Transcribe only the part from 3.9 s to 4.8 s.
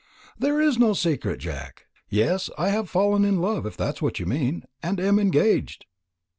what you mean,